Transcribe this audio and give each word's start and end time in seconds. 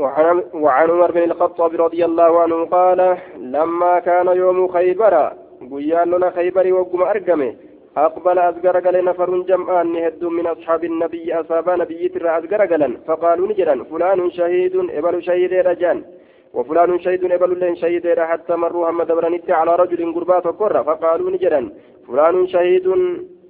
وعن 0.00 0.90
عمر 0.90 1.10
بن 1.10 1.22
الخطاب 1.22 1.80
رضي 1.80 2.04
الله 2.04 2.40
عنه 2.42 2.64
قال 2.64 3.00
لما 3.36 3.98
كان 3.98 4.26
يوم 4.26 4.68
خيبر 4.68 5.14
قيان 5.72 6.30
خيبر 6.30 6.72
وقم 6.72 7.02
أرقمه 7.02 7.54
أقبل 7.96 8.38
أزقر 8.38 8.76
قال 8.84 9.04
نفر 9.04 9.28
جمعان 9.50 9.92
نهد 9.92 10.24
من 10.24 10.46
أصحاب 10.46 10.84
النبي 10.84 11.34
أصاب 11.40 11.70
نبي 11.70 12.08
ترى 12.08 12.38
أزقر 12.38 12.62
قال 12.70 12.96
فقالوا 13.06 13.48
نجرا 13.48 13.84
فلان 13.90 14.30
شهيد 14.30 14.74
إبل 14.98 15.22
شهيد 15.22 15.52
رجان 15.54 15.98
وفلان 16.54 16.90
شهيد 17.04 17.22
إبل 17.32 17.58
لين 17.60 17.76
شهيد 17.76 18.04
حتى 18.30 18.54
مروا 18.62 18.90
هم 18.90 19.02
دبرنت 19.02 19.50
على 19.50 19.72
رجل 19.82 20.00
قربات 20.14 20.46
قرة 20.60 20.82
فقالوا 20.82 21.30
نجرا 21.30 21.60
فلان 22.08 22.46
شهيد 22.54 22.86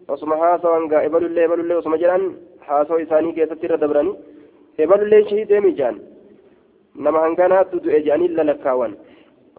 وسم 0.08 0.30
حاسا 0.40 0.68
وانقا 0.68 0.98
إبل 1.06 1.22
الله 1.26 1.44
إبل 1.44 1.60
الله 1.60 1.76
وسم 1.78 1.94
جران 2.02 2.22
حاسا 2.66 3.02
إساني 3.02 3.32
كيسة 3.36 3.54
ترى 3.62 3.76
دبرني 3.82 4.12
إبل 4.80 5.00
الله 5.04 5.20
شهيد 5.30 5.52
ميجان 5.52 5.96
نما 6.96 7.26
هنغانا 7.26 7.62
تدو 7.62 7.90
إجاني 7.90 8.28
للكاوان 8.28 8.92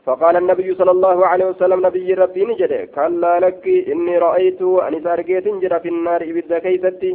فقال 0.05 0.35
النبي 0.35 0.75
صلى 0.75 0.91
الله 0.91 1.17
عليه 1.27 1.45
وسلم 1.45 1.85
نبي 1.85 2.13
ربي 2.13 2.45
نجد 2.45 2.73
كلا 2.95 3.39
لك 3.39 3.67
إني 3.91 4.17
رأيت 4.17 4.61
أن 4.61 5.03
سارقيت 5.03 5.47
جرى 5.61 5.79
في 5.79 5.89
النار 5.89 6.21
إبدا 6.29 6.59
كيستي؟ 6.59 7.11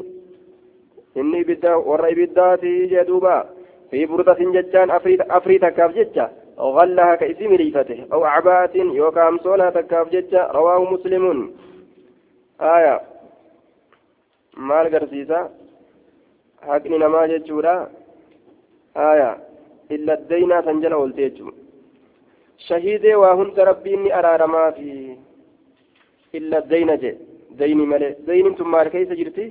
إني 1.16 1.40
إبدا 1.40 1.74
ور 1.74 2.02
إبداتي 2.12 2.86
جدوبا 2.92 3.36
في 3.90 4.06
بردة 4.06 4.40
ججان 4.54 4.90
أفريت 4.90 5.20
أفريت 5.20 5.64
كاف 5.64 5.90
ججا 5.98 6.26
أو 6.58 6.68
غلها 6.78 7.14
كإسم 7.14 7.52
ريفته 7.62 8.00
أو 8.12 8.24
عباءة 8.24 8.76
يوكام 8.76 9.38
صولا 9.38 9.70
تكاف 9.70 10.08
ججا 10.14 10.42
رواه 10.56 10.92
مسلم. 10.92 11.24
آية. 12.60 13.00
maal 14.56 14.88
garsiisa 14.90 15.50
haqni 16.66 16.98
namaa 16.98 17.28
jechuudha 17.28 17.90
aya 18.94 19.36
jala 19.90 20.96
oolte 21.02 21.22
jechuudha 21.26 21.56
shahiidee 22.68 23.14
waa 23.22 23.34
hunda 23.40 23.64
rabbiin 23.70 24.02
ni 24.04 24.10
araaramaa 24.18 24.72
fi 24.72 24.88
illa 26.38 26.60
dayna 26.72 26.96
je 27.02 27.12
dayni 27.58 27.86
malee 27.92 28.16
dayniin 28.26 28.56
tun 28.58 28.68
maal 28.74 28.90
keessa 28.94 29.14
jirti 29.20 29.44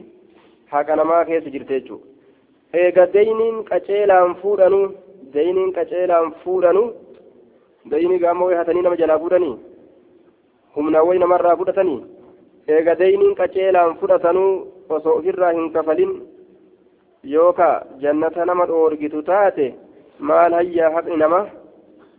haqa 0.74 0.96
namaa 0.96 1.26
keessa 1.30 1.50
jirti 1.56 1.74
jechuudha 1.74 2.06
eega 2.84 3.06
dayniin 3.16 3.64
qaceelaan 3.70 4.36
fuudhanu 4.42 4.82
dayniin 5.36 5.72
qaceelaan 5.78 6.34
fuudhanu 6.44 6.84
dayni 7.92 8.20
gaammoo 8.24 8.50
hatanii 8.60 8.82
nama 8.86 9.02
jalaa 9.02 9.20
fuudhanii 9.24 9.56
humnaan 10.76 11.08
wayi 11.08 11.20
namarraa 11.24 11.58
fudhatanii 11.62 12.00
eega 12.76 13.00
dayniin 13.02 13.36
qaceelaan 13.42 13.98
fudhatanuu 14.00 14.52
osoo 14.98 15.18
ofirraa 15.20 15.52
hin 15.58 15.72
kafalin 15.76 16.14
yookaa 17.34 17.76
jannata 18.04 18.46
nama 18.46 18.66
dhoorgitu 18.72 19.22
taate 19.30 19.68
maal 20.20 20.54
hayyaa 20.54 20.92
haqni 20.96 21.18
nama 21.18 21.40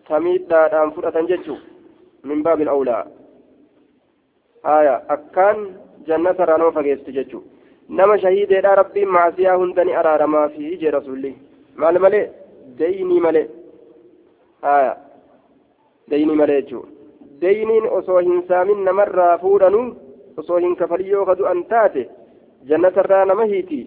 tamiidhaadhaan 0.08 0.92
fudhatan 0.96 1.28
jechuu 1.32 1.58
min 2.30 2.42
baabil 2.42 2.68
awlaa 2.68 3.04
haya 4.68 4.94
akkaan 5.16 5.58
jannata 6.08 6.42
irraa 6.46 6.58
nama 6.58 6.72
fageessu 6.78 7.12
jechuu 7.18 7.42
nama 7.88 8.18
shahiideedha 8.24 8.74
rabbiin 8.82 9.08
maasiyaa 9.18 9.56
hunda 9.62 9.84
ni 9.84 9.94
araaramaa 10.00 10.48
fi 10.54 10.76
jee 10.82 10.90
rasulli 10.98 11.32
maal 11.82 11.98
malee 12.06 12.24
daynii 12.78 13.20
malee 13.26 13.46
haya 14.68 14.96
daynii 16.10 16.36
malee 16.42 16.60
jechuu 16.62 16.84
dayniin 17.40 17.88
osoo 17.98 18.18
hin 18.18 18.42
saamin 18.48 18.84
namarraa 18.88 19.38
fuudhanuu 19.44 19.86
osoo 20.42 20.58
hin 20.64 20.76
kafalin 20.76 21.10
yoo 21.14 21.26
ka 21.26 21.38
du'an 21.38 21.64
taate 21.72 22.08
jannata 22.68 23.00
irraa 23.06 23.24
nama 23.30 23.44
hiiti 23.52 23.80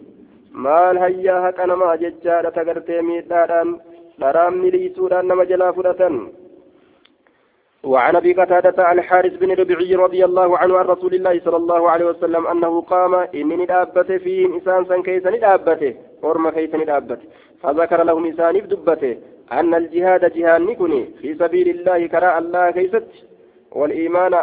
maal 0.66 0.98
hayyaa 1.06 1.42
haqa 1.46 1.68
namaa 1.72 1.96
jechaadha 2.04 2.52
tagartee 2.58 3.02
miidhaadhaan 3.10 3.73
dharaan 4.20 4.62
miliisuudhaan 4.64 5.28
nama 5.28 5.45
jalaa 5.45 5.73
fudhatan. 5.73 6.16
وعن 7.83 8.16
أبي 8.16 8.33
قتادة 8.33 8.92
الحارث 8.92 9.33
بن 9.33 9.52
ربيعي 9.52 9.95
رضي 9.95 10.26
الله 10.26 10.58
عنه 10.58 10.77
عن 10.77 10.86
رسول 10.86 11.14
الله 11.16 11.39
صلى 11.45 11.58
الله 11.58 11.89
عليه 11.89 12.05
وسلم 12.05 12.48
أنه 12.48 12.82
قام 12.82 13.16
انني 13.16 13.66
دابته 13.66 14.17
فيهم 14.17 14.54
إنسان 14.54 14.86
سن 14.86 15.02
كيسن 15.02 15.39
دابته 15.39 15.94
ورم 16.23 16.49
كيسن 16.49 16.86
دابته 16.86 17.27
فذكر 17.61 18.04
لهم 18.04 18.26
إنسان 18.26 18.60
بدبته 18.60 19.17
أن 19.52 19.73
الجهاد 19.76 20.33
جهاد 20.33 20.61
نكني 20.61 21.05
في 21.21 21.36
سبيل 21.36 21.67
الله 21.70 22.08
كراء 22.08 22.36
الله 22.39 22.71
كيست 22.71 23.08
والإيمان 23.71 24.33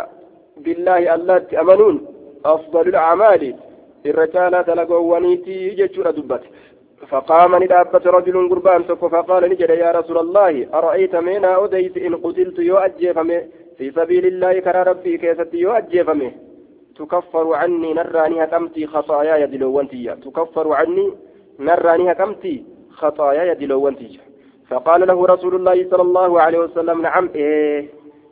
بالله 0.65 1.15
الله 1.15 1.43
امنون 1.61 1.97
أفضل 2.45 2.89
الأعمال. 2.89 3.43
الرجال 4.07 4.55
دلقوانيتي 4.69 5.71
جتشورا 5.79 6.11
دبت 6.11 6.45
فقام 7.09 7.63
ندابت 7.63 8.07
رجل 8.07 8.49
قربان 8.49 8.87
تكو 8.87 9.09
فقال 9.09 9.51
نجد 9.51 9.71
يا 9.71 9.91
رسول 9.93 10.19
الله 10.19 10.69
أرأيت 10.75 11.17
مينا 11.17 11.65
أديت 11.65 11.97
إن 11.97 12.17
قتلت 12.17 12.59
يو 12.59 12.77
أجيفمي 12.77 13.41
في 13.79 13.91
سبيل 13.91 14.27
الله 14.27 14.59
كرى 14.61 14.83
ربي 14.83 15.19
كيست 15.19 15.55
يو 15.55 15.73
أجيفمي 15.73 16.33
تكفر 16.97 17.55
عني 17.55 17.95
نراني 17.95 18.45
هكمتي 18.45 18.87
خطاياي 18.87 19.47
دلوانتي 19.47 20.15
تكفر 20.25 20.73
عني 20.73 21.13
نراني 21.61 22.13
هكمتي 22.13 22.65
خطاياي 22.91 23.55
دلوانتي 23.55 24.21
فقال 24.69 25.07
له 25.07 25.27
رسول 25.27 25.55
الله 25.55 25.91
صلى 25.91 26.03
الله 26.03 26.41
عليه 26.41 26.59
وسلم 26.59 27.03
نعم 27.03 27.31
إيه. 27.35 27.89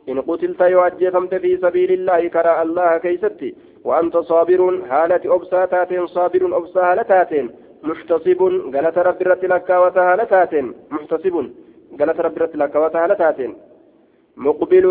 إن 0.09 0.21
قتلت 0.21 0.61
يو 0.61 0.81
أجيفمت 0.81 1.35
في 1.35 1.57
سبيل 1.57 1.91
الله 1.91 2.27
كرى 2.27 2.61
الله 2.61 2.97
كيستي 2.97 3.55
وأنت 3.83 4.17
صابر 4.17 4.61
هالة 4.89 5.35
أبساتات 5.35 6.03
صابر 6.09 6.57
أبسا 7.84 7.88
هالتات 7.88 7.88
محتصب 7.88 8.40
قالت 8.74 8.98
رب 8.98 9.22
رت 9.22 9.44
لك 9.44 9.70
وتهالتات 9.82 10.54
محتصب 10.90 11.34
قالت 12.00 12.20
رب 12.20 12.38
رت 12.38 12.56
لك 12.56 12.74
وتهالتات 12.74 13.40
مقبل 14.36 14.86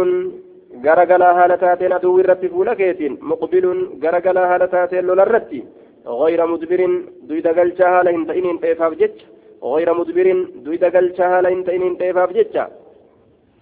غرغلا 0.85 1.29
هالتات 1.39 1.81
أدو 1.81 2.19
الرت 2.19 2.45
فولكيت 2.45 3.01
مقبل 3.31 3.65
غرغلا 4.03 4.55
هالتات 4.55 4.93
لولرت 4.93 5.51
غير 6.07 6.45
مدبر 6.47 6.81
دويدا 7.27 7.51
قلشها 7.59 8.03
لهم 8.03 8.25
تئنين 8.25 8.59
تيفاف 8.59 8.93
جج 8.93 9.17
غير 9.63 9.93
مدبر 9.93 10.27
دويدا 10.65 10.89
قلشها 10.95 11.41
لهم 11.41 11.63
تئنين 11.63 11.97
تيفاف 11.97 12.29
جج 12.37 12.55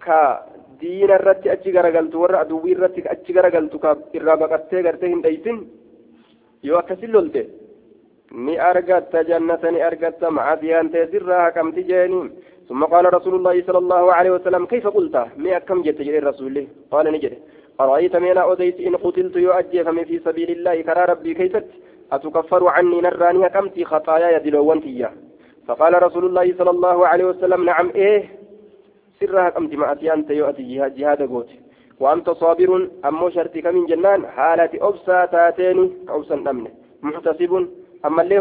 كا 0.05 0.47
diina 0.81 1.15
irratti 1.19 1.49
achi 1.49 1.71
garagaltu 1.71 2.21
warra 2.21 2.39
aduwwii 2.45 2.73
irratti 2.75 3.01
achi 3.13 3.33
garagaltu 3.37 3.79
ka 3.79 3.89
irraa 4.17 4.37
baqattee 4.43 4.81
gartee 4.87 5.09
hin 5.13 5.21
dheysin 5.25 5.57
yoo 6.63 6.77
akkasin 6.81 7.11
lolte 7.15 7.41
Ni 8.34 8.58
argatta 8.58 9.24
jannata 9.24 9.70
ni 9.70 9.80
argatta 9.82 10.30
macasiyaan 10.30 10.90
tee 10.90 11.06
sirraa 11.12 11.44
haqamti 11.44 11.84
jeeni 11.84 12.30
ثم 12.68 12.84
قال 12.84 13.14
رسول 13.14 13.34
الله 13.34 13.62
صلى 13.66 13.78
الله 13.78 14.12
عليه 14.12 14.30
وسلم 14.30 14.66
كيف 14.66 14.86
قلت؟ 14.86 15.16
ما 15.36 15.58
كم 15.58 15.82
جت 15.82 15.98
جري 16.02 16.18
الرسول؟ 16.18 16.66
قال 16.90 17.12
نجد 17.12 17.32
أرأيت 17.80 18.16
من 18.16 18.38
أوديت 18.38 18.80
إن 18.80 18.96
قتلت 18.96 19.36
يؤجي 19.36 19.84
فمن 19.84 20.04
في 20.04 20.18
سبيل 20.18 20.50
الله؟ 20.50 20.80
كرى 20.82 21.04
ربي 21.12 21.34
كيفت 21.34 21.66
أتكفر 22.12 22.68
عني 22.68 23.00
نراني 23.00 23.48
كمتي 23.48 23.84
خطايا 23.84 24.36
يدلو 24.36 24.64
وانتيا 24.64 25.10
فقال 25.68 26.02
رسول 26.02 26.24
الله 26.24 26.54
صلى 26.58 26.70
الله 26.70 27.06
عليه 27.06 27.24
وسلم 27.24 27.64
نعم 27.64 27.90
إيه؟ 27.94 28.20
سرها 29.20 29.48
قمت 29.48 29.74
ما 29.74 29.92
أتي 29.92 30.12
أنت 30.14 30.30
يؤتي 30.30 30.62
جهاد, 30.62 30.94
جهاد 30.96 31.22
قوت. 31.22 31.50
وأنت 32.00 32.30
صابر 32.30 32.88
أمو 33.04 33.30
شرطك 33.30 33.66
من 33.66 33.86
جنان؟ 33.86 34.26
حالة 34.26 34.70
أبسا 34.88 35.24
تاتين 35.24 35.78
أبسا 36.08 36.34
أمن 36.34 36.66
محتسب 37.02 37.52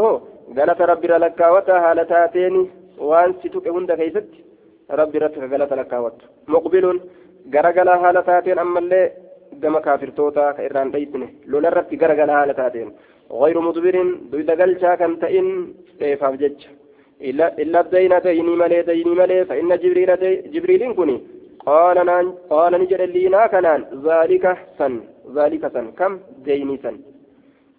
هو 0.04 0.22
قالت 0.58 0.82
ربي 0.92 1.08
لك 1.08 1.40
وتا 1.56 1.76
حالة 1.84 2.04
تاتين 2.04 2.56
وأن 3.10 3.34
ستك 3.40 3.68
هند 3.76 3.92
كيست 4.00 4.30
ربي 5.00 5.18
رتك 5.24 5.44
قالت 5.52 5.74
لك 5.80 5.94
وت 6.04 6.20
مقبل 6.54 6.86
غرغلا 7.54 7.94
حالة 8.02 8.22
تاتين 8.22 8.60
أما 8.60 8.80
اللي 8.80 9.12
gama 9.60 9.82
kaafirtoota 9.86 10.54
ka 10.56 10.64
irraan 10.68 10.92
dheytine 10.94 11.28
lola 11.52 11.68
irratti 11.72 11.98
garagala 12.02 12.34
haala 12.40 12.54
taateen. 12.62 12.92
غير 13.32 13.60
مدبر 13.62 13.96
دويدا 14.32 14.54
قلشا 14.62 14.96
كان 14.96 15.20
تئن 15.20 15.74
ديفاف 16.00 16.35
جج 16.35 16.62
إلا 17.22 17.62
إلا 17.62 17.80
الدين 17.80 18.14
ديني 18.20 18.56
ملي 18.62 18.82
ديني 18.82 19.14
ملي 19.22 19.46
فإن 19.46 19.78
جبريل 19.78 20.12
جبريل 20.53 20.94
كني 20.94 21.22
قال 21.66 22.06
نان 22.06 22.26
قال 22.50 22.74
نجد 22.82 23.02
لي 23.02 23.50
كنان 23.52 23.82
ذلك 24.08 24.46
سن 24.78 24.94
ذلك 25.38 25.64
سن 25.74 25.88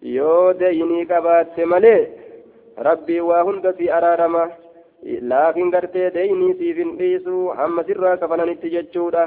يو 0.01 0.51
ديني 0.51 1.05
كبات 1.05 1.59
ملي 1.59 2.07
ربي 2.87 3.21
وهند 3.21 3.65
في 3.77 3.85
أرارما 3.97 4.43
لكن 5.03 5.75
قرتي 5.75 6.09
ديني 6.09 6.53
سيفن 6.59 6.97
ديسو 6.97 7.51
هم 7.51 7.83
سرا 7.87 8.15
كفلن 8.21 8.49
اتججودا 8.49 9.23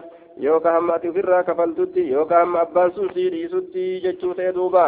يوكا 0.46 0.78
هم 0.78 0.90
أتي 0.90 1.12
فرا 1.12 1.42
كفلتتي 1.48 2.02
يوكا 2.14 2.42
هم 2.42 2.56
أبان 2.56 2.90
سنسي 2.96 3.24
ديسوتي 3.34 3.98
ججو 4.04 4.32
تيدوبا 4.32 4.86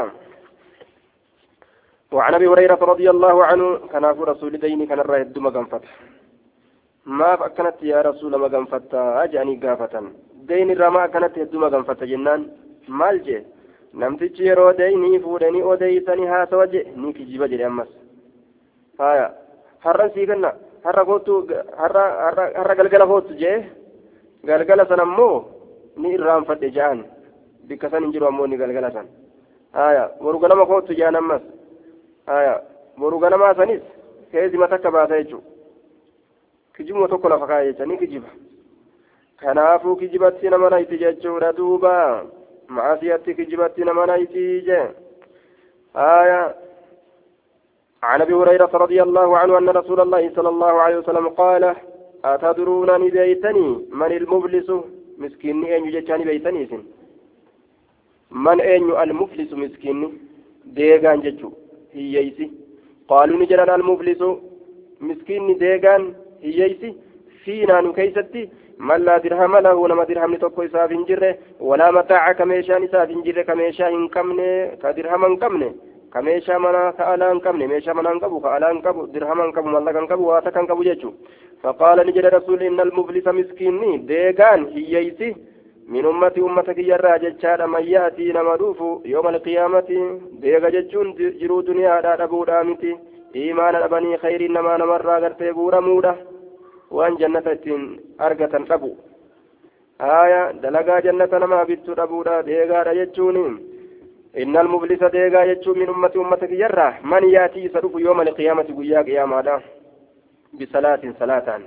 وعن 2.13 2.35
ابي 2.35 2.47
هريره 2.49 2.79
رضي 2.93 3.11
الله 3.15 3.45
عنه 3.45 3.67
كان 3.93 4.05
ابو 4.05 4.23
رسول 4.25 4.53
ديني 4.65 4.87
كان 4.87 5.01
الرايد 5.01 5.39
مغنفت 5.39 5.85
ما 7.07 7.37
فكنت 7.37 7.79
يا 7.83 8.01
رسول 8.09 8.33
مغنفت 8.45 8.95
اجاني 8.95 9.61
غافة 9.65 9.95
دين 10.49 10.71
الرما 10.71 11.07
كانت 11.07 11.37
يد 11.41 11.55
مغنفت 11.57 12.01
جنان 12.11 12.41
مال 12.89 13.17
جي 13.27 13.39
namtichi 14.02 14.48
yeroo 14.48 14.74
deynii 14.80 15.20
fuudhanii 15.26 15.62
odeeysanii 15.72 16.32
haasawa 16.34 16.68
je 16.74 16.82
ni 16.96 17.14
kijiba 17.14 17.48
jedhe 17.52 17.66
ammas 17.70 17.90
haya 18.98 19.28
har'an 19.86 20.12
sii 20.14 20.28
kenna 20.32 20.54
har'a 20.86 21.06
kootu 21.06 21.36
har'a 21.82 22.06
har'a 22.58 22.76
galgala 22.80 23.08
kootu 23.12 23.34
jee 23.42 23.58
galgala 24.50 24.86
san 24.86 25.00
ammoo 25.06 25.36
ni 25.98 26.14
irraanfadhe 26.18 26.72
ja'an 26.78 27.04
bikka 27.68 27.90
san 27.90 28.04
hin 28.04 28.12
jiru 28.16 28.28
ammoo 28.28 28.48
ni 28.48 28.58
galgala 28.58 28.92
san 28.92 29.08
haya 29.74 30.10
boru 30.22 30.40
ganama 30.40 30.66
kootu 30.66 30.94
ja'an 31.02 31.16
ammas 31.22 31.42
haya 32.26 32.56
boru 32.98 33.20
ganamaa 33.20 33.54
sanis 33.56 33.82
keessima 34.32 34.68
takka 34.68 34.92
baasa 34.92 35.24
jechuudha 35.24 35.56
kijibuma 36.78 37.08
tokko 37.08 37.30
lafa 37.30 37.48
kaa'e 37.48 37.66
jecha 37.72 37.86
ni 37.86 37.98
kijiba 37.98 38.30
kanaafuu 39.40 39.96
kijibatti 39.96 40.50
nama 40.50 40.70
nayti 40.70 40.98
jechuudha 40.98 41.54
duuba 41.54 42.26
maasiyatti 42.69 43.35
kijibatti 43.35 43.85
nama 43.85 44.07
nayti 44.07 44.61
jee 44.69 44.85
haya 45.95 46.43
عن 48.03 48.21
ابي 48.23 48.35
هريره 48.35 48.71
رضي 48.85 49.03
الله 49.03 49.39
عنه 49.39 49.59
ان 49.59 49.69
رسول 49.69 50.01
الله 50.01 50.31
صلى 50.37 50.49
الله 50.49 50.73
عليه 50.85 50.97
وسلم 50.97 51.29
قال 51.29 51.75
اتدرون 52.25 52.91
بيتني 53.11 53.69
من 54.01 54.13
المفلس 54.21 54.69
مسكين 55.19 55.65
اين 55.65 55.85
يجتني 55.89 56.25
بيتني 56.25 56.67
سن 56.71 56.83
من 58.31 58.61
اين 58.61 58.85
المفلس 59.05 59.51
مسكين 59.53 59.99
ديغان 60.77 61.21
جتشو 61.25 61.51
هييسي 61.95 62.47
قالوا 63.11 63.41
نجران 63.43 63.71
المفلس 63.81 64.23
مسكين 65.09 65.59
ديغان 65.63 66.03
هييسي 66.43 66.91
فينا 67.48 67.82
نكيستي 67.82 68.44
من 68.88 69.00
لا 69.08 69.16
درهم 69.24 69.54
له 69.66 69.78
نما 69.88 70.04
درهم 70.10 70.34
نتوكو 70.34 70.62
إساف 70.68 70.92
جره 71.10 71.32
ولا 71.70 71.88
متاع 71.98 72.24
كميشان 72.40 72.84
إساف 72.88 73.10
جره 73.26 73.42
كميشا 73.50 73.88
إن 73.98 74.08
كمنه 74.16 74.50
كدرهم 74.82 75.24
إن 75.26 75.38
meeshaa 76.24 76.60
manaa 76.60 78.12
hin 78.12 78.22
qabu 78.24 78.40
ka 78.42 78.54
alaa 78.56 78.72
hin 78.74 78.82
qabu 78.82 79.02
dirhama 79.14 79.44
hin 79.44 79.54
qabu 79.56 79.70
mallaqa 79.74 80.00
hin 80.00 80.08
qabu 80.12 80.28
waa 80.30 80.42
takka 80.46 80.62
hin 80.62 80.70
qabu 80.70 80.86
jechuu 80.88 81.12
faqaala 81.64 82.06
ni 82.08 82.14
jedhe 82.16 82.30
rasuulli 82.36 82.70
inna 82.72 82.86
almuflisa 82.88 83.34
miskiinni 83.40 83.92
deegaan 84.12 84.64
hiyyeeysi 84.76 85.30
min 85.96 86.08
ummati 86.12 86.46
ummata 86.48 86.78
kiyyarraa 86.78 87.20
jechaadha 87.26 87.68
man 87.74 87.86
ya'tii 87.90 88.32
nama 88.38 88.56
dhuufu 88.62 88.90
yooma 89.12 89.34
alqiyaamati 89.34 90.00
deega 90.46 90.74
jechuun 90.78 91.14
jiruu 91.42 91.62
duniyaadhaa 91.70 92.18
dhabuudhaa 92.24 92.64
miti 92.72 92.96
iimaana 93.44 93.84
dhabanii 93.84 94.18
khayriin 94.24 94.58
namaa 94.60 94.78
namarraa 94.84 95.22
gartee 95.26 95.54
guuramuudha 95.60 96.16
waan 96.92 97.18
jannata 97.18 97.52
ittiin 97.54 98.00
argatan 98.18 98.66
dhabu. 98.68 98.98
Haya 100.00 100.54
dalagaa 100.62 101.02
jannata 101.02 101.40
nama 101.40 101.66
bittu 101.66 101.96
dhabuudha 101.96 102.44
deegaadha 102.46 102.94
jechuun 102.96 103.60
inna 104.36 104.60
almublisa 104.60 105.10
deegaa 105.10 105.46
jechuun 105.48 105.80
min 105.80 105.90
ummati 105.90 106.18
ummata 106.18 106.48
kiyyarraa 106.48 106.94
man 107.04 107.30
yaatii 107.30 107.66
isa 107.66 107.82
dhufu 107.82 108.00
yooma 108.00 108.22
alqiyaamati 108.28 108.74
guyyaa 108.74 109.04
qiyaamaadha? 109.04 109.62
Bisalaatin 110.58 111.16
salaataan. 111.20 111.64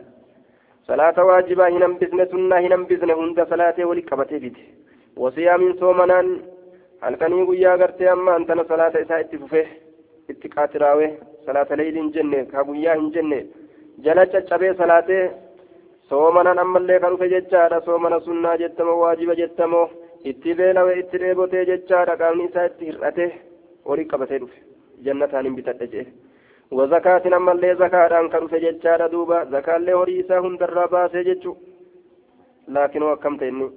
Salaata 0.86 1.24
waajibaa 1.24 1.68
hin 1.68 1.82
hambisne 1.82 2.26
sunnaa 2.30 2.58
hin 2.60 2.72
hambisne 2.72 3.12
hunda 3.12 3.46
salaatee 3.46 3.84
wali 3.84 4.02
qabatee 4.02 4.40
bite 4.40 4.62
wasiyaamin 5.16 5.76
soomanaan 5.78 6.30
halkanii 7.00 7.44
guyyaa 7.46 7.76
gartee 7.78 8.08
amma 8.08 8.34
antana 8.34 8.64
salaata 8.64 9.00
isaa 9.04 9.18
itti 9.24 9.38
fufe 9.38 9.62
itti 10.28 10.48
qaatiraawe 10.48 11.10
salaata 11.46 11.76
leeyliin 11.76 12.12
jenne 12.12 12.44
ka 12.44 12.64
guyyaa 12.64 12.94
hin 12.94 13.12
jenne 13.12 13.38
تشبه 14.04 14.72
صلاة 14.72 15.30
صومنا 16.10 16.62
أما 16.62 16.78
اللي 16.78 16.98
كانوا 16.98 17.16
في 17.16 17.28
ججارة 17.28 17.80
صومنا 17.86 18.18
سنة 18.26 18.56
جتمو 18.56 18.92
واجبة 19.02 19.34
جتمو 19.34 19.88
itti 20.24 20.54
beelawee 20.54 20.98
itti 21.00 21.18
dheebotee 21.20 21.64
jechaadha 21.68 22.16
qaamni 22.20 22.44
isaa 22.48 22.64
itti 22.70 22.84
hir'ate 22.88 23.26
horii 23.88 24.04
qabatee 24.10 24.38
dhufe 24.42 24.58
jannataan 25.04 25.46
hin 25.48 25.54
bitadhe 25.58 25.86
jee 25.92 26.04
wazakaatin 26.78 27.36
ammallee 27.38 27.74
zakaadhaan 27.82 28.28
ka 28.34 28.40
dhufe 28.42 28.60
jechaadha 28.64 29.06
duuba 29.12 29.38
zakaallee 29.54 29.94
horii 30.00 30.18
isaa 30.24 30.40
hundarraa 30.46 30.88
baasee 30.94 31.24
jechu 31.28 31.56
laakinoo 32.76 33.12
akkam 33.16 33.38
ta'inni 33.42 33.68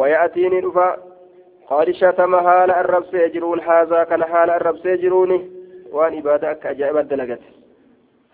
waya'atiini 0.00 0.60
dhufa 0.66 0.86
qad 1.72 1.92
shatama 2.02 2.42
haala 2.48 2.76
arrabsee 2.84 3.28
jiruun 3.34 3.66
haazaa 3.66 4.04
kana 4.12 4.30
haala 4.34 4.54
arrabsee 4.60 4.96
jiruuni 5.02 5.40
waan 5.96 6.18
ibaada 6.20 6.50
akka 6.54 6.68
ajaa'iba 6.74 7.02
dalagate 7.14 7.48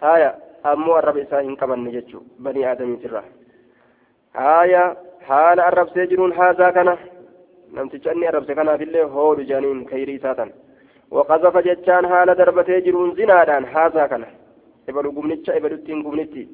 haya 0.05 0.31
ammoo 0.63 0.95
arraba 1.01 1.21
isaa 1.21 1.41
hin 1.47 1.57
qabanne 1.63 1.91
jechu 1.97 2.23
banii 2.47 2.65
aadamiitirra 2.71 3.23
haya 4.33 4.83
haala 5.29 5.67
arrabsee 5.67 6.07
jiruun 6.13 6.33
haazaa 6.39 6.73
kana 6.73 6.97
namticha 7.79 8.13
inni 8.13 8.27
arrabse 8.31 8.55
kanaafillee 8.55 9.05
hoodhu 9.15 9.45
janiin 9.51 9.85
kayrii 9.91 10.19
isaa 10.21 10.35
tan 10.35 10.53
waqazafa 11.19 11.63
jechaan 11.69 12.09
haala 12.13 12.35
darbatee 12.41 12.81
jiruun 12.89 13.15
zinaadhaan 13.21 13.65
haasaa 13.75 14.09
kana 14.09 14.27
ebalu 14.89 15.13
gumnicha 15.17 15.57
ebaduttiin 15.61 16.03
gumnitti 16.09 16.49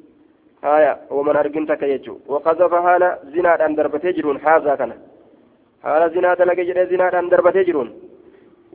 haya 0.63 0.93
waman 1.11 1.37
argin 1.43 1.67
takka 1.67 1.89
jechuu 1.93 2.21
waqazafa 2.35 2.83
haala 2.89 3.11
zinaadhaan 3.35 3.77
darbatee 3.77 4.13
jiruun 4.21 4.41
haasaa 4.47 4.77
kana 4.77 4.95
haala 5.83 6.09
zinaa 6.17 6.37
dalage 6.43 6.65
jedhee 6.71 6.87
zinaadhaan 6.95 7.31
darbatee 7.35 7.65
jiruun 7.71 7.93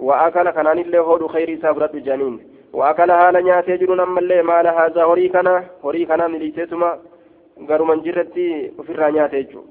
وأكل 0.07 0.47
كنان 0.51 0.79
الله 0.79 0.99
هو 0.99 1.27
خير 1.27 1.49
سابرة 1.61 1.91
جنين 2.07 2.35
وأكل 2.73 3.11
هالا 3.11 3.39
نياتي 3.41 3.77
جرون 3.77 3.99
أما 3.99 4.19
الله 4.19 4.41
مال 4.41 4.67
هذا 4.67 5.03
هوري 5.03 5.29
كنا 5.29 5.63
هوري 5.83 6.05
كنا 6.05 6.27
مليتيتما 6.27 6.99
غرو 7.69 7.85
من 7.85 8.01
جرتي 8.01 8.71
وفي 8.77 8.91
الرانياتي 8.91 9.43
جو 9.43 9.61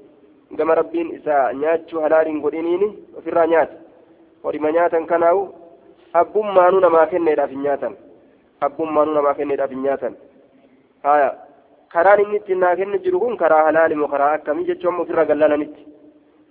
gama 0.55 0.75
rabbiin 0.75 1.15
isaa 1.15 1.53
nyaachuu 1.53 2.01
halaaliin 2.01 2.41
godhiniini 2.41 2.87
ofirraa 3.17 3.47
nyaata 3.47 3.75
horima 4.43 4.71
nyaatan 4.71 5.05
kanaawu 5.05 5.41
abbummaanuu 6.13 6.79
namaa 6.79 7.05
kenneedhaaf 7.13 7.49
hin 7.55 7.61
nyaatan 7.65 7.97
abbummaanuu 8.67 9.15
namaa 9.17 9.33
kenneedhaaf 9.39 9.69
hin 9.75 9.83
nyaatan 9.87 10.15
haya 11.07 11.29
karaan 11.95 12.21
inni 12.23 12.39
ittiin 12.39 12.59
naa 12.65 12.75
kennu 12.81 13.01
jiru 13.07 13.19
kun 13.23 13.37
karaa 13.43 13.63
halaalimoo 13.67 14.07
karaa 14.13 14.31
akkamii 14.37 14.67
jechuun 14.69 14.93
amma 14.93 15.03
ofirraa 15.05 15.25
gallalanitti 15.31 15.83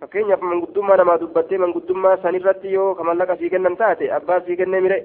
fakkeenyaaf 0.00 0.44
manguddummaa 0.50 1.00
namaa 1.02 1.18
dubbattee 1.24 1.58
manguddummaa 1.64 2.16
sanirratti 2.26 2.74
yoo 2.76 2.94
kamallaqa 3.00 3.36
sii 3.36 3.50
kennan 3.54 3.76
taate 3.82 4.12
abbaa 4.18 4.40
sii 4.40 4.56
kennee 4.62 4.80
mire 4.88 4.98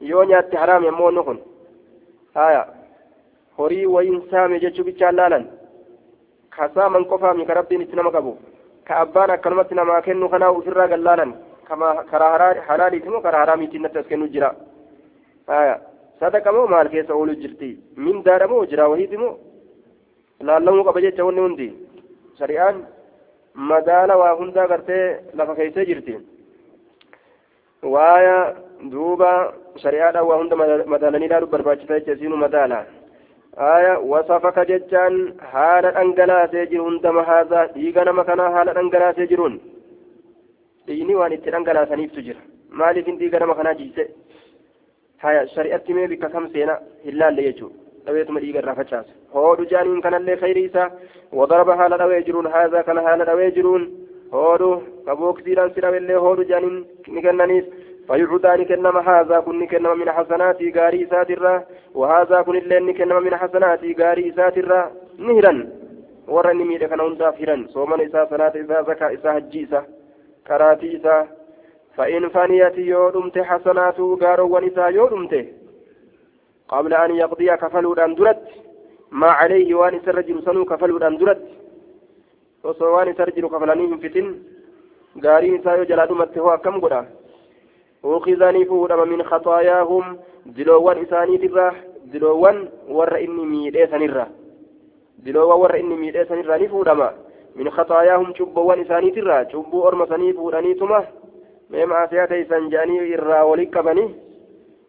yoo 0.00 0.24
nyaatte 0.24 0.56
haraami 0.56 0.88
ammoo 0.88 1.06
onno 1.08 1.24
kun 1.24 1.38
haya 2.34 2.66
horii 3.58 3.86
wayin 3.86 4.22
saame 4.30 4.60
jechuu 4.60 4.84
bichaan 4.84 5.16
laalan 5.16 5.44
kasaaman 6.56 7.04
qofaami 7.04 7.46
ka 7.46 7.54
rabbiin 7.54 7.82
itti 7.82 7.96
nama 7.96 8.10
qabu 8.10 8.32
ka 8.88 8.96
abbaan 9.04 9.30
akkanumatti 9.30 9.74
namaa 9.74 10.02
kennu 10.02 10.28
kanaa 10.28 10.50
ofirraa 10.58 10.88
gallaanan 10.88 11.34
karaa 12.10 12.54
halaaliiti 12.68 13.08
moo 13.08 13.20
karaa 13.20 13.40
haraamiitiin 13.44 13.82
natti 13.82 13.98
as 13.98 14.06
kennu 14.10 14.28
jira 14.34 14.50
sadaqa 16.20 16.52
moo 16.52 16.66
maal 16.66 16.88
keessa 16.88 17.14
oolu 17.14 17.34
jirti 17.42 17.68
mindaadha 17.96 18.48
moo 18.52 18.64
jira 18.70 18.88
wahiiti 18.92 19.16
moo 19.22 19.32
laallamuu 20.48 20.84
qaba 20.88 21.00
jecha 21.04 21.24
wanni 21.24 21.40
hundi 21.46 21.66
shari'aan 22.38 22.76
madaala 23.70 24.16
waa 24.22 24.34
hundaa 24.40 24.66
gartee 24.72 25.04
lafa 25.38 25.54
keeysee 25.58 25.84
jirti 25.90 26.14
waaya 27.94 28.36
duuba 28.92 29.30
shari'aadhaan 29.82 30.28
waa 30.28 30.38
hunda 30.40 30.56
madaalanii 30.94 31.28
ilaaluu 31.30 31.52
barbaachisa 31.56 31.98
jecha 31.98 32.12
isiinu 32.12 32.36
madaala. 32.36 32.86
آية 33.58 33.98
وصفك 33.98 34.58
جتان 34.58 35.34
حال 35.40 35.84
أنجلا 35.86 36.46
سيجرون 36.52 37.00
دم 37.00 37.18
هذا 37.18 37.66
ديغا 37.74 38.12
مكانا 38.12 38.46
حال 38.54 38.68
أنجلا 38.68 39.12
سيجرون 39.12 39.60
ديني 40.86 41.14
وان 41.14 41.32
اتن 41.32 41.54
أنجلا 41.54 41.84
سنيف 41.90 42.12
تجر 42.16 42.36
مالي 42.70 43.02
فين 43.02 43.16
ديغا 43.18 43.46
مكانا 43.46 43.72
جيسي 43.72 44.06
هاي 45.20 45.48
شريعة 45.54 45.82
مي 45.88 46.06
بك 46.06 46.24
كم 46.32 46.48
سينا 46.52 46.74
إلا 47.08 47.28
اللي 47.28 47.44
يجو 47.48 47.68
دويتم 48.06 48.38
ديغا 48.38 48.60
رفتشاس 48.60 49.06
هودو 49.34 49.64
جانين 49.64 50.00
كان 50.00 50.14
اللي 50.14 50.36
خيريسا 50.36 50.84
وضرب 51.32 51.70
حال 51.78 51.92
دويجرون 51.98 52.46
هذا 52.46 52.80
كان 52.86 52.98
حال 53.06 53.20
دويجرون 53.30 53.82
هودو 54.34 54.70
كبوك 55.06 55.40
سيران 55.44 55.70
سيرا 55.74 55.96
اللي 55.96 56.16
هودو 56.16 56.42
جانين 56.42 56.84
نكنانيس 57.08 57.64
فيعطان 58.06 58.64
كنما 58.64 59.00
هذا 59.10 59.40
كن 59.40 59.66
كنما 59.66 59.94
من 59.94 60.10
حسناتي 60.10 60.72
غاري 60.76 61.06
ساترا 61.10 61.54
وهذا 61.94 62.42
كن 62.42 62.56
اللين 62.56 62.94
كنما 62.98 63.20
من 63.20 63.36
حسناتي 63.36 63.96
غاري 64.00 64.32
ساترا 64.36 64.80
نهرا. 65.18 65.54
ورني 66.28 66.64
ميدا 66.64 66.86
كان 66.86 67.00
هندا 67.00 67.30
فيرا 67.30 67.66
صوما 67.74 67.96
إسا 68.06 68.26
صلاة 68.30 68.54
إسا 68.62 68.82
زكاة 68.88 69.14
إسا 69.14 69.32
حجي 69.32 69.64
إسا 69.64 69.80
كراتي 70.46 70.96
إسا 70.96 71.16
فإن 71.96 72.28
فانيت 72.28 72.78
يودمت 72.78 73.38
حسناته 73.38 74.18
غارو 74.22 74.46
ونسا 74.54 74.86
يودمت. 74.86 75.34
قبل 76.68 76.92
أن 76.94 77.10
يقضي 77.22 77.48
كفلوا 77.62 77.94
درت. 77.94 78.42
ما 79.10 79.30
عليه 79.38 79.74
وأن 79.74 80.00
سرجل 80.04 80.42
سنو 80.46 80.64
كفلوا 80.64 80.98
درت. 80.98 81.42
وصوان 82.64 83.14
سرجل 83.18 83.44
كفلانيهم 83.48 83.98
فتن. 83.98 84.26
غاري 85.24 85.50
نسا 85.50 85.72
يجلاد 85.80 86.12
مته 86.12 86.56
كم 86.56 86.76
قدا. 86.80 87.00
أخذني 88.16 88.64
فودما 88.64 89.04
من 89.04 89.22
خطاياهم. 89.22 90.18
دلوان 90.46 90.96
إساني 91.02 91.38
ترى 91.38 91.72
دلوان 92.12 92.68
ور 92.88 93.16
إني 93.24 93.44
ميدي 93.52 93.86
سنرى 93.86 94.26
دلوان 95.18 95.60
ور 95.60 95.74
إني 95.80 95.96
ميدي 95.96 96.24
سنرى 96.24 96.64
نفودما 96.64 97.08
من 97.56 97.70
خطاياهم 97.70 98.34
شبوان 98.38 98.80
إساني 98.80 99.10
ترى 99.10 99.46
شبو 99.52 99.88
أرم 99.88 100.06
سني 100.06 100.32
فوداني 100.32 100.74
تما. 100.74 101.04
مما 101.70 102.06
سياتي 102.10 102.44
سنجاني 102.44 103.14
إرى 103.14 103.40
ولك 103.40 103.78
بني 103.78 104.14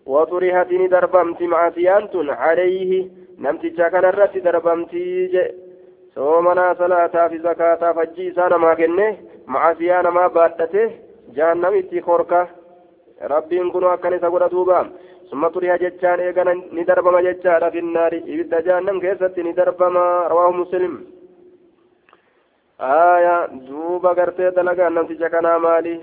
وطرحت 0.05 0.69
دربمت 0.73 1.41
معصيانت 1.41 2.15
عليه. 2.15 3.07
namticha 3.37 3.89
kanarratti 3.93 4.41
darbamtii 4.41 5.29
je 5.33 5.43
soomanaa 6.13 6.75
salaataa 6.75 7.29
fi 7.29 7.37
zakaataa 7.37 7.93
fajjii 7.93 8.27
isaa 8.27 8.49
namaa 8.49 8.75
kenne 8.75 9.05
macasiyaa 9.45 10.01
namaa 10.07 10.29
baadhate 10.37 10.85
jahannamitti 11.35 12.01
korka 12.01 12.39
rabbiin 13.21 13.71
kun 13.71 13.83
akkan 13.83 14.13
isa 14.13 14.29
godha 14.29 14.49
duuba. 14.49 14.85
Summa 15.29 15.49
turiha 15.49 15.77
jechaan 15.77 16.19
eegana 16.19 16.53
ni 16.53 16.85
darbama 16.85 17.21
jechaadha 17.21 17.71
finnaari. 17.71 18.23
Ibidda 18.25 18.61
jahannam 18.61 19.01
keessatti 19.01 19.43
ni 19.43 19.53
darbama 19.53 20.29
rawaahu 20.29 20.53
muslim. 20.53 20.93
Aya 22.79 23.47
duuba 23.67 24.13
gartee 24.15 24.51
dalagaan 24.51 24.93
namticha 24.93 25.29
kanaa 25.29 25.59
maali? 25.59 25.99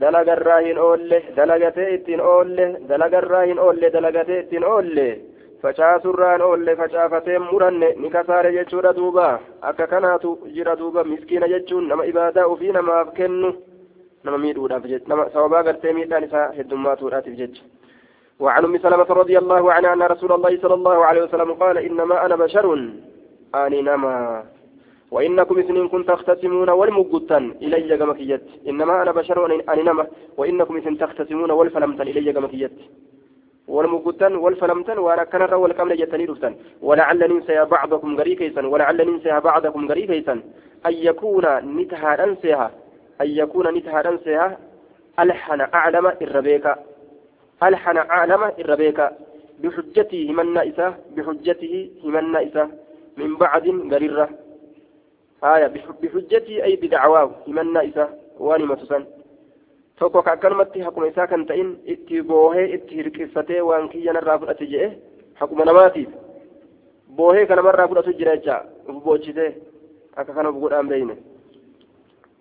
Dalagarraa 0.00 0.60
hin 0.60 0.78
oolle 0.78 1.22
dalagatee 1.36 1.94
ittiin 1.94 2.20
oolle 2.20 2.80
dalagarraa 2.88 3.44
hin 3.44 3.58
oolle 3.58 3.92
dalagatee 3.92 4.40
ittiin 4.40 4.64
oolle. 4.64 5.20
Facaasurraan 5.62 6.42
oolle 6.42 6.76
facaafatee 6.76 7.38
muranne 7.38 7.94
ni 7.96 8.10
kasaare 8.10 8.52
jechuudha 8.52 8.96
duuba. 8.96 9.40
Akka 9.62 9.86
kanaatu 9.86 10.38
jira 10.54 10.76
duuba 10.78 11.04
miskiina 11.04 11.48
jechuun 11.48 11.88
nama 11.88 12.04
ibaadaa 12.04 12.46
ufii 12.46 12.72
namaaf 12.72 13.12
kennu 13.14 13.54
nama 14.24 14.38
miidhuudhaaf 14.38 14.84
jecha 14.92 15.08
nama 15.08 15.30
sababaa 15.34 15.62
gartee 15.62 15.92
miidhaan 15.92 16.24
isaa 16.24 16.52
heddummaatuudhaatiif 16.58 17.36
jecha. 17.42 17.62
وعن 18.40 18.64
أم 18.64 18.78
سلمة 18.78 19.10
رضي 19.22 19.38
الله 19.38 19.72
عنها 19.72 19.92
أن 19.92 20.02
رسول 20.02 20.32
الله 20.32 20.52
صلى 20.62 20.74
الله 20.74 20.98
عليه 21.04 21.22
وسلم 21.22 21.50
قال 21.52 21.78
إنما 21.78 22.26
أنا 22.26 22.36
بشر 22.36 22.66
أني 23.54 23.82
نما. 23.82 24.44
وإنكم 25.10 25.58
اثنين 25.58 25.88
كن 25.88 26.02
تختصمون 26.06 26.70
والمقتا 26.70 27.38
إلي 27.62 27.96
كمكيت 27.96 28.44
إنما 28.68 29.02
أنا 29.02 29.12
بشر 29.12 29.38
أني 29.72 29.82
نما. 29.82 30.06
وإنكم 30.36 30.76
اثنين 30.76 30.98
تختصمون 30.98 31.50
والفلمتا 31.50 32.02
إلي 32.02 32.32
كمكيت 32.32 32.76
والمقتا 33.68 34.28
والفلمتا 34.44 34.94
وأنا 35.00 35.24
كان 35.24 35.42
الرول 35.42 35.72
كم 35.72 35.92
جتني 35.92 36.24
رفتن. 36.24 36.54
ولعل 36.82 37.20
ننسى 37.30 37.64
بعضكم 37.64 38.10
غريكيسا 38.20 38.66
ولعل 38.66 38.98
ننسى 39.08 39.40
بعضكم 39.40 39.88
غريكيسا 39.90 40.34
أن 40.86 40.94
يكون 41.08 41.46
نتها 41.78 42.24
أنسيها. 42.24 42.68
أن 43.20 43.26
يكون 43.26 43.74
نتها 43.74 44.08
أنسيها 44.08 44.58
ألحن 45.20 45.60
أعلم 45.60 46.06
الربيكا 46.06 46.84
ألحن 47.62 47.96
أعلم 47.96 48.42
الربيكا 48.58 49.06
بحجته 49.62 50.26
همنا 50.30 50.68
إساه 50.68 50.94
بحجته 51.16 51.90
همنا 52.04 52.42
إساه 52.46 52.68
من 53.16 53.36
بعد 53.36 53.64
قريرة 53.92 54.28
آية 55.44 55.66
بحجته 56.02 56.64
أي 56.64 56.76
بدعواه 56.76 57.30
همنا 57.48 57.88
إساه 57.88 58.08
وانما 58.40 58.74
تسن 58.74 59.04
tokko 59.98 60.22
ka 60.22 60.32
akkanumatti 60.32 60.80
hakuma 60.82 61.06
isaa 61.06 61.26
kan 61.30 61.46
ta'in 61.46 61.78
itti 61.86 62.22
boohee 62.22 62.66
itti 62.74 62.96
hirqiffatee 62.98 63.60
waan 63.62 63.86
kiyya 63.92 64.12
narraa 64.12 64.38
fudhate 64.42 64.66
jedhe 64.66 64.88
hakuma 65.38 65.64
namaatiif 65.64 66.08
boohee 67.16 67.46
ka 67.46 67.54
namarraa 67.54 67.86
fudhatu 67.88 68.14
jira 68.18 68.34
jecha 68.36 68.56
uf 68.88 68.98
boochitee 69.04 69.54
akka 70.16 70.34
kana 70.34 70.50
uf 70.50 70.58
godhaan 70.64 70.88
beeyne 70.90 71.14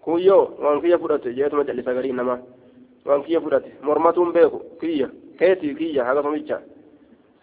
kuyyoo 0.04 0.50
waan 0.64 0.82
kiyya 0.82 0.98
fudhate 0.98 1.34
jeetuma 1.34 1.64
jal'isa 1.64 1.94
garii 1.94 2.12
namaa 2.12 2.40
waan 3.06 3.24
kiyya 3.24 3.42
fudhate 3.42 3.72
mormatuun 3.82 4.34
beeku 4.34 4.60
kiyya 4.80 5.08
keetii 5.40 5.76
kiyya 5.76 6.10
akkasumicha 6.10 6.62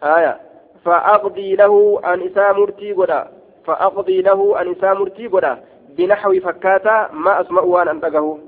haya 0.01 0.39
فأقضي 0.85 1.55
له 1.55 2.01
أن 2.05 2.21
إسا 2.21 2.51
مرتي 2.51 2.91
قدا 2.93 3.27
فأقضي 3.65 4.21
له 4.21 4.61
أن 4.61 4.71
إسا 4.71 4.93
مرتي 4.93 5.27
قدا 5.27 5.63
بنحو 5.97 6.33
فكاتا 6.39 7.09
ما 7.13 7.41
أسمع 7.41 7.61
وأنا 7.61 7.91
أنتقه 7.91 8.39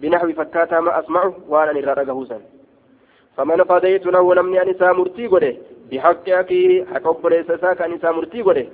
بنحو 0.00 0.32
فكاتا 0.32 0.80
ما 0.80 0.98
أسمع 1.00 1.32
وأنا 1.48 1.72
نرى 1.72 2.04
سن 2.28 2.40
فمن 3.36 3.60
قضيت 3.62 4.06
له 4.06 4.34
نمني 4.34 4.62
أن 4.62 4.68
إسا 4.68 4.92
مرتي 4.92 5.26
قدا 5.26 5.56
بحق 5.92 6.28
أكيه 6.28 6.84
حق 6.84 7.06
أبريس 7.08 7.46
ساك 7.46 7.82
أن 7.82 7.92
إسا 7.92 8.10
مرتي 8.10 8.42
قدا 8.42 8.66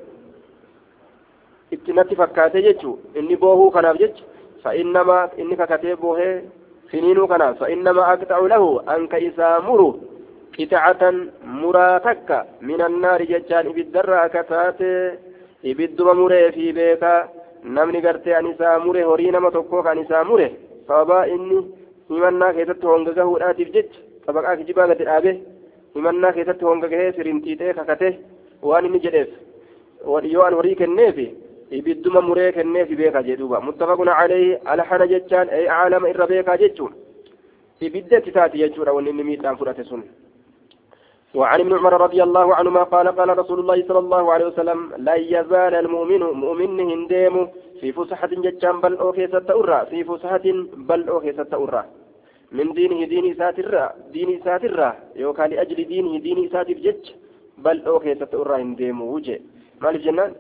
ittinatti 1.74 2.16
fakkaate 2.16 2.62
jechu 2.62 2.98
inni 3.18 3.36
boohuu 3.36 3.70
kanaaf 3.70 3.98
jecha 3.98 4.24
فإنما 4.63 5.29
إنك 5.39 5.61
كتبه 5.71 6.41
فنين 6.91 7.27
كنا 7.27 7.53
فإنما 7.53 8.13
أقطع 8.13 8.39
له 8.39 8.63
أنك 8.95 9.13
إذا 9.15 9.59
مره 9.59 9.99
قطعة 10.59 11.13
مراتك 11.61 12.29
من 12.61 12.81
النار 12.81 13.23
ججان 13.23 13.65
إبدر 13.71 14.27
كتات 14.27 14.81
إبد 15.65 16.01
مره 16.01 16.49
في 16.49 16.71
بيكا 16.71 17.29
نمني 17.63 17.99
قرتي 18.07 18.39
أن 18.39 18.45
إسا 18.51 18.77
مره 18.77 19.03
هرين 19.13 19.37
ما 19.37 19.49
تقوك 19.49 19.87
أن 19.87 19.99
إسا 19.99 20.23
مره 20.23 20.49
فأبا 20.87 21.19
إني 21.35 21.59
himanna 22.09 22.53
keessatti 22.53 22.87
honga 22.89 23.11
gahuudhaatiif 23.17 23.69
jecha 23.73 23.99
tabaqaa 24.25 24.55
kijibaa 24.59 24.87
gadi 24.91 25.05
dhaabe 25.09 25.31
himannaa 25.97 26.31
keessatti 26.37 26.65
honga 26.67 26.87
gahee 26.93 27.11
sirintiixee 27.17 27.73
kakate 27.79 28.09
waan 28.69 28.87
inni 28.87 29.01
jedheef 29.03 29.29
yoo 30.33 30.45
an 30.45 30.57
horii 30.59 30.79
kenneefi 30.79 31.25
ibidduma 31.78 32.20
muree 32.28 32.50
kenneefi 32.56 32.96
beeka 33.00 33.22
jedhuuba 33.28 33.60
muttafaqun 33.68 34.10
calayhi 34.18 34.58
alhana 34.72 35.06
jechaan 35.12 35.48
ay 35.56 35.64
caalama 35.72 36.10
irra 36.12 36.26
beekaa 36.32 36.58
jechuun 36.62 36.92
ibidda 37.86 38.18
itti 38.20 38.32
taati 38.36 38.62
jechuudha 38.62 38.96
wanni 38.96 39.10
inni 39.10 39.24
miidhaan 39.30 39.58
fudhate 39.62 39.84
sun. 39.90 40.04
وعن 41.34 41.60
ابن 41.60 41.72
عمر 41.78 42.00
رضي 42.00 42.22
الله 42.22 42.54
عنهما 42.54 42.82
قال 42.82 43.08
قال 43.08 43.38
رسول 43.38 43.58
الله 43.60 43.78
صلى 43.88 43.98
الله 43.98 44.32
عليه 44.32 44.46
وسلم 44.46 44.92
لا 44.98 45.14
يزال 45.14 45.74
المؤمن 45.74 46.22
مؤمن 46.42 46.80
هنديم 46.80 47.34
في 47.80 47.92
فسحة 47.92 48.30
ججان 48.44 48.80
بل 48.80 48.94
أوكي 48.96 49.26
ستأرى 49.26 49.86
في 49.90 50.04
فسحة 50.04 50.46
بل 50.88 51.00
أوكي 51.08 51.32
ستأرى 51.32 51.82
من 52.52 52.72
دينه 52.72 53.00
دين 53.12 53.34
ساترة 53.34 53.84
دين 54.14 54.30
ساترة 54.44 54.88
يوكا 55.16 55.42
لأجل 55.42 55.78
دينه 55.92 56.12
دين 56.26 56.38
ساتر 56.54 56.72
جج 56.86 57.04
بل 57.58 57.76
أوكي 57.86 58.14
ستأرى 58.14 58.54
هنديم 58.62 59.02
وجه 59.02 59.40
مال 59.82 59.94
الجنان 59.96 60.32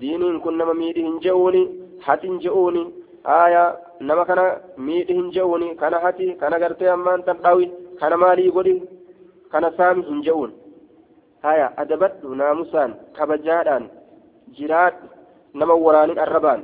diiniin 0.00 0.40
kun 0.40 0.58
nama 0.58 0.74
miidhi 0.74 1.02
hin 1.08 1.18
je'uuni 1.24 1.62
hati 2.06 2.26
hin 2.28 2.38
je'uuni. 2.44 2.84
Aya 3.24 3.62
nama 4.00 4.24
kana 4.24 4.44
miidhi 4.76 5.14
hin 5.18 5.32
je'uuni 5.32 5.74
kana 5.82 6.00
hati 6.04 6.34
kana 6.42 6.58
gartee 6.58 6.88
ammaan 6.94 7.22
tandhawi 7.28 7.70
kana 8.00 8.16
maalii 8.16 8.50
godhi 8.56 8.74
kana 9.52 9.72
saami 9.76 10.02
hin 10.08 10.22
je'uun. 10.28 10.52
Aya 11.42 11.72
adabadhu 11.82 12.34
naamusaan 12.34 12.94
kabajaadhaan 13.16 13.84
jiraadhu 14.56 15.06
nama 15.54 15.74
waraanin 15.74 16.18
arrabaan. 16.18 16.62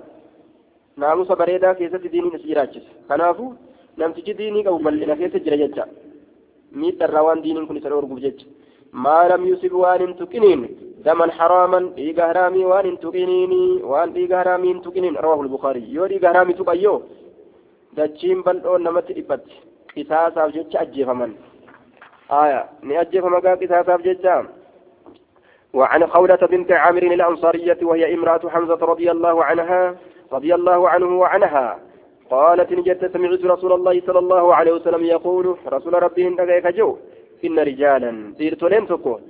Naamusa 0.97 1.37
bareedaa 1.37 1.75
keessatti 1.75 2.13
diiniin 2.13 2.35
is 2.39 2.47
jiraachisa. 2.47 2.91
Kanaafu 3.09 3.55
namtichi 3.97 4.35
diinii 4.39 4.65
qabu 4.65 4.79
bal'ina 4.87 5.17
keessa 5.17 5.39
jira 5.45 5.57
jecha. 5.57 5.87
Miidharraa 6.81 7.23
waan 7.27 7.43
diiniin 7.45 7.67
kun 7.67 7.77
isa 7.77 7.89
dhoorguuf 7.89 8.21
jecha. 8.21 8.47
Maa 8.93 9.29
lam 9.29 9.47
yusib 9.51 9.73
waan 9.73 10.01
hin 10.05 10.15
tuqiniin 10.21 10.63
دما 11.05 11.27
حراما 11.39 11.81
ديغا 11.97 12.25
حرامي 12.29 12.65
وان 12.65 12.99
تقينيني 13.05 13.65
وان 13.91 14.13
ديغا 14.13 14.39
حرامي 14.41 14.71
تقينين 14.85 15.17
رواه 15.17 15.41
البخاري 15.47 15.83
يو 15.95 16.07
ديغا 16.07 16.29
حرامي 16.33 16.53
تقيو 16.53 16.95
دجين 17.97 18.39
بلدو 18.47 18.77
نمت 18.77 19.09
إبت 19.21 19.47
قصاصا 19.97 20.45
وجج 20.45 20.77
أجيفمن 20.83 21.33
آية 22.43 22.61
نأجيف 22.89 23.25
مقا 23.25 23.55
قصاصا 23.61 23.95
وجج 23.95 24.27
وعن 25.79 26.07
خولة 26.07 26.43
بنت 26.53 26.73
عامر 26.73 27.03
الأنصارية 27.03 27.79
وهي 27.83 28.15
امرأة 28.15 28.49
حمزة 28.49 28.81
رضي 28.93 29.11
الله 29.11 29.45
عنها 29.45 29.97
رضي 30.33 30.55
الله 30.55 30.89
عنه 30.89 31.19
وعنها 31.23 31.79
قالت 32.31 32.73
نجت 32.73 33.03
سمعت 33.13 33.45
رسول 33.45 33.73
الله 33.73 34.03
صلى 34.07 34.19
الله 34.19 34.55
عليه 34.55 34.73
وسلم 34.73 35.03
يقول 35.05 35.57
رسول 35.67 36.03
ربي 36.03 36.29
إن 36.29 36.37
جو 36.77 36.97
إن 37.45 37.59
رجالا 37.59 38.33
سيرتولين 38.39 38.87
تكون 38.87 39.21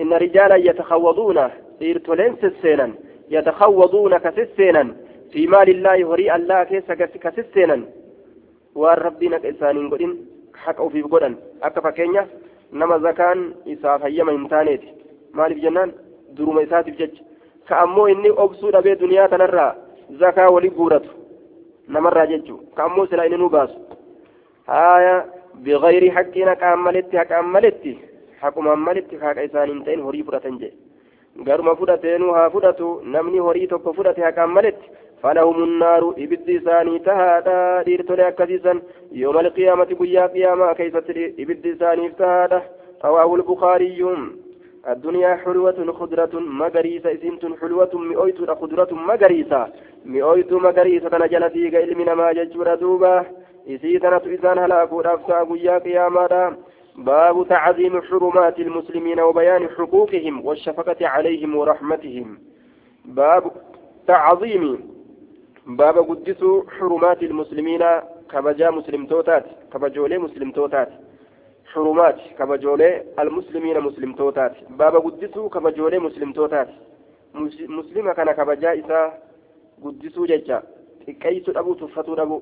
إن 0.00 0.12
رجالا 0.12 0.56
يتخوضون 0.56 1.38
إرتولين 1.82 2.36
سسينا 2.42 2.90
يتخوضون 3.30 4.18
كسسينا 4.18 4.96
في 5.32 5.46
مال 5.46 5.68
الله 5.68 6.14
هري 6.14 6.34
الله 6.34 6.64
كيس 6.64 6.92
كسسينا 6.92 7.84
والربنا 8.74 9.38
كإسانين 9.38 9.90
قدين 9.90 10.26
حق 10.54 10.88
في 10.88 11.02
قدن. 11.02 11.36
أكفا 11.62 11.90
كينيا 11.90 12.26
نما 12.72 12.98
زكان 12.98 13.54
إساف 13.68 14.04
هيما 14.04 14.32
إمتانيت 14.32 14.80
مال 15.34 15.54
في 15.54 15.60
جنان 15.60 15.92
دروم 16.32 16.58
إسات 16.58 16.84
في 16.84 16.90
جج. 16.90 17.14
كأمو 17.68 18.06
إني 18.06 18.30
أبسود 18.30 18.74
أبي 18.74 18.94
دنيا 18.94 19.26
تنرى 19.26 19.74
زكاة 20.10 20.50
ولي 20.50 20.68
قورت. 20.68 21.04
نمر 21.88 22.24
ججو. 22.24 22.56
كأمو 22.76 23.06
سلا 23.06 23.26
إني 23.26 23.36
نباس 23.36 23.70
آية 24.68 25.26
بغير 25.54 26.10
حقنا 26.10 26.54
كأملت 26.54 27.16
حق 27.16 27.32
haqumaan 28.42 28.86
malitti 28.88 29.20
haaqa 29.24 29.48
isaaniin 29.48 29.84
ta'in 29.84 30.06
horii 30.06 30.22
fudhatan 30.28 30.60
jedhe 30.62 31.44
garuma 31.50 31.76
fudhateenuu 31.82 32.32
haa 32.38 32.50
fudhatu 32.56 32.94
namni 33.16 33.44
horii 33.48 33.68
tokko 33.74 33.92
fudhate 34.00 34.26
haqaan 34.28 34.56
malitti 34.58 34.96
فلهم 35.22 35.64
النار 35.64 36.14
إبد 36.18 36.50
إساني 36.50 36.98
تهادا 36.98 37.82
ديرتولي 37.82 38.28
أكسيسا 38.28 38.80
يوم 39.12 39.38
القيامة 39.38 39.84
قيا 39.84 40.26
قياما 40.26 40.72
كيف 40.72 40.96
إبد 41.42 41.66
إساني 41.66 42.08
تهادا 42.08 42.62
رواه 43.04 43.34
البخاري 43.34 44.04
الدنيا 44.88 45.36
حلوة 45.36 45.92
خضرة 45.92 46.34
مغريسة 46.34 47.12
إسنت 47.14 47.42
حلوة 47.60 47.90
مئويت 47.94 48.50
خضرة 48.50 48.88
مغريسة 48.92 49.68
مئويت 50.04 50.52
مغريسة 50.52 51.18
نجل 51.18 51.50
فيك 51.50 51.74
علمنا 51.74 52.14
ما 52.14 52.32
ججور 52.32 52.74
دوبا 52.74 53.24
إسيتنا 53.68 54.20
إسان 54.34 54.58
هلاكو 54.58 55.00
رفتا 55.00 55.38
قيا 55.44 55.78
قياما 55.78 56.56
باب 56.98 57.48
تعظيم 57.48 58.02
حرمات 58.02 58.60
المسلمين 58.60 59.20
وبيان 59.20 59.68
حقوقهم 59.68 60.46
والشفقة 60.46 61.06
عليهم 61.06 61.56
ورحمتهم. 61.56 62.38
باب 63.04 63.52
تعظيم 64.06 64.90
باب 65.66 65.98
قدس 65.98 66.44
حرمات 66.78 67.22
المسلمين 67.22 67.82
كبجا 68.30 68.70
مسلم 68.70 69.06
توتات 69.06 69.44
كبجولي 69.72 70.18
مسلم 70.18 70.50
توتات. 70.50 70.88
حرمات 71.72 72.18
كبجولي 72.38 73.02
المسلمين 73.18 73.80
مسلم 73.80 74.12
توتات. 74.12 74.54
باب 74.70 74.96
قدس 74.96 75.38
كبجولي 75.54 75.98
مسلم 75.98 76.32
توتات. 76.32 76.68
مسلمة 77.68 78.12
كان 78.12 78.32
كبجا 78.32 78.80
إسا 78.80 79.18
قدسوا 79.84 80.26
ججا. 80.26 80.62
كيس 81.06 81.48
أبو 81.48 81.74
تفتو 81.74 82.14
أبو 82.14 82.40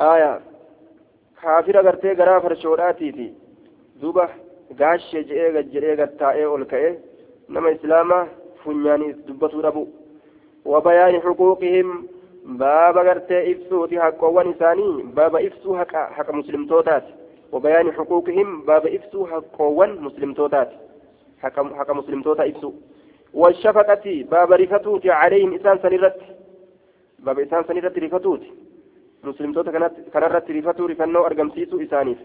آية. 0.00 0.40
kaafira 1.40 1.82
gartee 1.82 2.14
garaa 2.14 2.40
farshoodhaatiiti 2.40 3.26
duuba 4.00 4.28
gaashee 4.80 5.24
jedhee 5.28 5.52
gad 5.56 5.72
jedhee 5.74 5.96
gad 6.00 6.12
taa'ee 6.22 6.46
ol 6.54 6.64
ka'ee 6.72 6.92
nama 7.48 7.70
islaamaa 7.76 8.26
funyaaniis 8.64 9.16
dubbatuu 9.28 9.62
dhabu 9.66 9.82
wabayaani 10.74 11.22
xuquuqihim 11.26 11.88
baaba 12.60 13.04
gartee 13.08 13.42
ibsuuti 13.52 14.02
haqqoowwan 14.04 14.52
isaanii 14.54 14.92
baaba 15.18 15.40
ibsuu 15.48 15.74
haqa 15.80 16.06
haqa 16.18 16.32
muslimtootaati 16.40 17.12
wabayaani 17.52 17.96
xuquuqihim 17.98 18.48
baaba 18.68 18.88
ibsuu 18.98 19.24
haqqoowwan 19.32 19.98
muslimtootaati 20.06 20.76
haqa 21.42 21.94
muslimtoota 22.00 22.46
ibsu 22.52 22.70
والشفقة 23.34 24.24
باب 24.30 24.52
رفتوت 24.52 25.06
عليهم 25.06 25.52
إنسان 25.52 25.78
سنرت 25.82 26.16
باب 27.18 27.38
إنسان 27.38 27.64
سنرت 27.68 27.98
رفتوت 27.98 28.42
مسلمتوتا 29.24 29.70
كانت 30.14 30.50
رفتو 30.50 30.86
رفنو 30.86 31.26
أرقمسيسو 31.26 31.76
إسانيف 31.82 32.18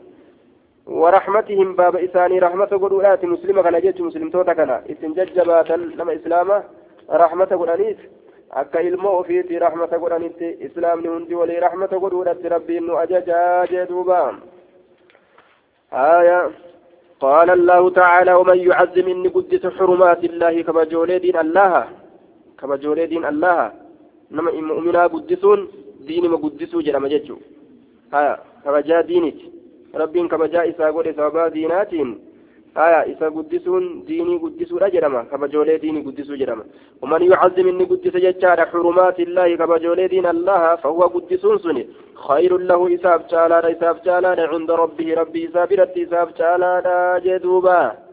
ورحمتهم 0.87 1.75
باب 1.75 1.95
إساني 1.95 2.39
رحمة 2.39 2.65
قدولات 2.65 3.25
مسلمة 3.25 3.61
كان 3.61 3.81
جيت 3.81 4.01
مسلمتوتا 4.01 4.53
كان. 4.53 4.69
إسنججباتا 4.91 5.73
لما 5.73 6.15
إسلامة 6.15 6.63
رحمة 7.09 7.45
قدانيت 7.45 7.97
ilmoo 8.87 9.17
ofiiti 9.19 9.59
rahmata 9.59 9.97
godhanitti 9.99 10.57
islaamni 10.61 11.07
hundi 11.07 11.35
walii 11.35 11.59
rahmata 11.59 11.99
godhuudhatti 11.99 12.49
rabbiin 12.49 12.85
nu 12.87 12.97
ajajaa 12.97 13.67
jee 13.67 13.85
duuba 13.85 14.37
آية. 15.93 16.51
قال 17.19 17.49
الله 17.49 17.89
تعالى 17.89 18.33
ومن 18.33 18.57
يعزم 18.57 19.07
إني 19.07 19.27
قدس 19.27 19.67
حرمات 19.67 20.23
الله 20.23 20.61
كما 20.61 20.83
جولي 20.83 21.41
الله. 21.41 21.87
كما 22.59 22.75
جولي 22.75 23.29
الله. 23.29 23.71
نما 24.31 24.51
مؤمنا 24.51 25.07
قدسون 25.07 25.67
دين 26.07 26.27
ما 26.29 26.37
قدسوا 26.37 26.81
جرم 26.81 27.07
جتشو 27.07 27.37
ها 28.13 28.39
كما 28.63 28.81
جاء 28.81 29.01
دينك. 29.01 29.54
كما 30.03 30.47
جاء 30.47 30.69
إسا 30.69 30.85
قول 30.89 31.13
سبا 31.13 31.47
ديناتين 31.47 32.09
آية 32.77 33.13
إسا 33.13 33.29
قدسون 33.29 34.03
ديني 34.07 34.37
قدسوا 34.37 34.85
أجرما 34.87 35.23
كما 35.23 35.47
جولي 35.47 35.77
ديني 35.77 36.01
قدسوا 36.01 36.35
جرما 36.35 36.63
ومن 37.01 37.21
يعظم 37.31 37.67
إني 37.67 37.83
قدس 37.83 38.15
جتشار 38.25 38.65
حرمات 38.65 39.19
الله 39.19 39.55
كما 39.55 39.77
جولي 39.77 40.07
دين 40.07 40.25
الله 40.25 40.75
فهو 40.75 41.01
قدسون 41.15 41.57
سني 41.57 41.87
خير 42.27 42.57
له 42.57 42.95
إساب 42.95 43.21
جالا 43.31 43.71
إساب 43.71 43.97
جالا 44.05 44.47
عند 44.51 44.71
ربه 44.71 45.13
ربي 45.13 45.47
إسابرت 45.49 45.97
إساب 45.97 46.29
جالا 46.39 47.21
جدوبا 47.25 48.04